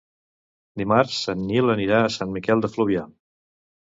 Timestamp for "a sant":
2.05-2.31